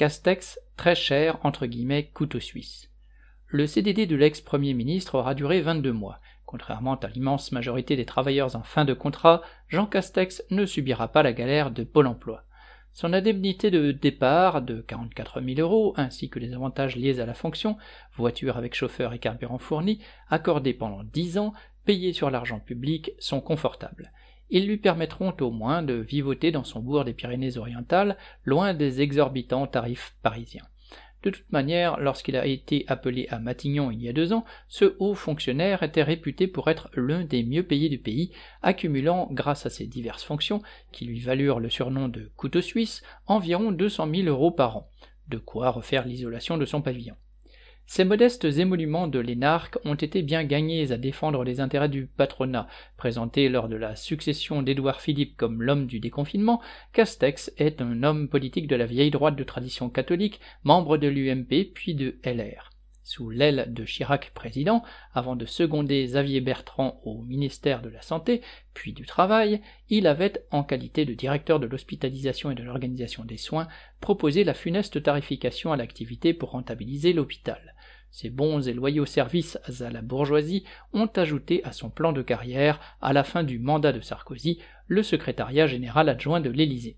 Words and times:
Castex, 0.00 0.58
très 0.78 0.94
cher, 0.94 1.38
entre 1.42 1.66
guillemets, 1.66 2.06
couteau 2.14 2.40
suisse. 2.40 2.90
Le 3.48 3.66
CDD 3.66 4.06
de 4.06 4.16
l'ex-premier 4.16 4.72
ministre 4.72 5.16
aura 5.16 5.34
duré 5.34 5.60
22 5.60 5.92
mois. 5.92 6.20
Contrairement 6.46 6.94
à 6.94 7.08
l'immense 7.08 7.52
majorité 7.52 7.96
des 7.96 8.06
travailleurs 8.06 8.56
en 8.56 8.62
fin 8.62 8.86
de 8.86 8.94
contrat, 8.94 9.42
Jean 9.68 9.84
Castex 9.84 10.42
ne 10.48 10.64
subira 10.64 11.08
pas 11.08 11.22
la 11.22 11.34
galère 11.34 11.70
de 11.70 11.84
Pôle 11.84 12.06
emploi. 12.06 12.44
Son 12.94 13.12
indemnité 13.12 13.70
de 13.70 13.92
départ 13.92 14.62
de 14.62 14.80
44 14.80 15.42
000 15.42 15.60
euros, 15.60 15.92
ainsi 15.98 16.30
que 16.30 16.38
les 16.38 16.54
avantages 16.54 16.96
liés 16.96 17.20
à 17.20 17.26
la 17.26 17.34
fonction, 17.34 17.76
voiture 18.16 18.56
avec 18.56 18.74
chauffeur 18.74 19.12
et 19.12 19.18
carburant 19.18 19.58
fourni, 19.58 20.00
accordés 20.30 20.72
pendant 20.72 21.04
10 21.04 21.36
ans, 21.36 21.52
payés 21.84 22.14
sur 22.14 22.30
l'argent 22.30 22.58
public, 22.58 23.10
sont 23.18 23.42
confortables. 23.42 24.12
Ils 24.50 24.66
lui 24.66 24.76
permettront 24.76 25.34
au 25.40 25.50
moins 25.50 25.82
de 25.82 25.94
vivoter 25.94 26.50
dans 26.50 26.64
son 26.64 26.80
bourg 26.80 27.04
des 27.04 27.12
Pyrénées-Orientales, 27.12 28.16
loin 28.44 28.74
des 28.74 29.00
exorbitants 29.00 29.66
tarifs 29.66 30.14
parisiens. 30.22 30.66
De 31.22 31.28
toute 31.28 31.52
manière, 31.52 32.00
lorsqu'il 32.00 32.36
a 32.36 32.46
été 32.46 32.86
appelé 32.88 33.26
à 33.28 33.38
Matignon 33.38 33.90
il 33.90 34.02
y 34.02 34.08
a 34.08 34.12
deux 34.12 34.32
ans, 34.32 34.46
ce 34.68 34.96
haut 34.98 35.14
fonctionnaire 35.14 35.82
était 35.82 36.02
réputé 36.02 36.46
pour 36.46 36.68
être 36.68 36.88
l'un 36.94 37.24
des 37.24 37.42
mieux 37.44 37.62
payés 37.62 37.90
du 37.90 37.98
pays, 37.98 38.32
accumulant, 38.62 39.28
grâce 39.30 39.66
à 39.66 39.70
ses 39.70 39.86
diverses 39.86 40.24
fonctions, 40.24 40.62
qui 40.92 41.04
lui 41.04 41.20
valurent 41.20 41.60
le 41.60 41.68
surnom 41.68 42.08
de 42.08 42.30
couteau 42.36 42.62
suisse, 42.62 43.02
environ 43.26 43.70
200 43.70 44.08
000 44.14 44.28
euros 44.28 44.50
par 44.50 44.78
an, 44.78 44.88
de 45.28 45.36
quoi 45.36 45.70
refaire 45.70 46.06
l'isolation 46.06 46.56
de 46.56 46.64
son 46.64 46.80
pavillon. 46.80 47.16
Ces 47.92 48.04
modestes 48.04 48.44
émoluments 48.44 49.08
de 49.08 49.18
l'énarque 49.18 49.76
ont 49.84 49.96
été 49.96 50.22
bien 50.22 50.44
gagnés 50.44 50.92
à 50.92 50.96
défendre 50.96 51.42
les 51.42 51.58
intérêts 51.58 51.88
du 51.88 52.06
patronat. 52.06 52.68
Présenté 52.96 53.48
lors 53.48 53.68
de 53.68 53.74
la 53.74 53.96
succession 53.96 54.62
d'Édouard 54.62 55.00
Philippe 55.00 55.36
comme 55.36 55.60
l'homme 55.60 55.88
du 55.88 55.98
déconfinement, 55.98 56.60
Castex 56.92 57.52
est 57.58 57.82
un 57.82 58.04
homme 58.04 58.28
politique 58.28 58.68
de 58.68 58.76
la 58.76 58.86
vieille 58.86 59.10
droite 59.10 59.34
de 59.34 59.42
tradition 59.42 59.90
catholique, 59.90 60.38
membre 60.62 60.98
de 60.98 61.08
l'UMP 61.08 61.72
puis 61.74 61.96
de 61.96 62.20
LR. 62.22 62.70
Sous 63.02 63.28
l'aile 63.28 63.66
de 63.70 63.84
Chirac 63.84 64.30
président, 64.34 64.84
avant 65.12 65.34
de 65.34 65.44
seconder 65.44 66.04
Xavier 66.04 66.40
Bertrand 66.40 67.00
au 67.02 67.22
ministère 67.22 67.82
de 67.82 67.88
la 67.88 68.02
Santé, 68.02 68.40
puis 68.72 68.92
du 68.92 69.04
Travail, 69.04 69.62
il 69.88 70.06
avait, 70.06 70.44
en 70.52 70.62
qualité 70.62 71.04
de 71.04 71.14
directeur 71.14 71.58
de 71.58 71.66
l'hospitalisation 71.66 72.52
et 72.52 72.54
de 72.54 72.62
l'organisation 72.62 73.24
des 73.24 73.36
soins, 73.36 73.66
proposé 74.00 74.44
la 74.44 74.54
funeste 74.54 75.02
tarification 75.02 75.72
à 75.72 75.76
l'activité 75.76 76.34
pour 76.34 76.50
rentabiliser 76.50 77.12
l'hôpital. 77.12 77.74
Ces 78.10 78.30
bons 78.30 78.66
et 78.68 78.72
loyaux 78.72 79.06
services 79.06 79.58
à 79.80 79.90
la 79.90 80.02
bourgeoisie 80.02 80.64
ont 80.92 81.10
ajouté 81.14 81.62
à 81.64 81.72
son 81.72 81.90
plan 81.90 82.12
de 82.12 82.22
carrière, 82.22 82.80
à 83.00 83.12
la 83.12 83.24
fin 83.24 83.44
du 83.44 83.58
mandat 83.58 83.92
de 83.92 84.00
Sarkozy, 84.00 84.58
le 84.88 85.02
secrétariat 85.02 85.66
général 85.66 86.08
adjoint 86.08 86.40
de 86.40 86.50
l'Élysée. 86.50 86.96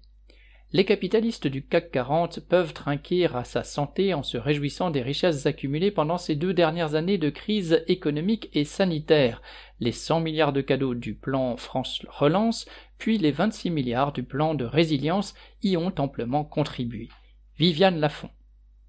Les 0.75 0.87
capitalistes 0.87 1.49
du 1.49 1.63
CAC 1.63 1.91
40 1.91 2.41
peuvent 2.41 2.73
trinquer 2.73 3.27
à 3.27 3.45
sa 3.45 3.63
santé 3.63 4.15
en 4.15 4.23
se 4.23 4.39
réjouissant 4.39 4.91
des 4.91 5.03
richesses 5.03 5.45
accumulées 5.45 5.91
pendant 5.91 6.17
ces 6.17 6.35
deux 6.35 6.55
dernières 6.55 6.95
années 6.95 7.19
de 7.19 7.29
crise 7.29 7.85
économique 7.89 8.49
et 8.55 8.65
sanitaire, 8.65 9.43
les 9.81 9.93
100 9.93 10.21
milliards 10.21 10.55
de 10.55 10.63
cadeaux 10.63 10.95
du 10.95 11.15
plan 11.15 11.59
France 11.59 12.01
Relance, 12.09 12.65
puis 12.97 13.19
les 13.19 13.33
26 13.33 13.69
milliards 13.69 14.13
du 14.13 14.23
plan 14.23 14.55
de 14.55 14.65
résilience 14.65 15.35
y 15.63 15.77
ont 15.77 15.93
amplement 15.99 16.43
contribué. 16.43 17.11
Viviane 17.59 18.01
Lafont. 18.01 18.31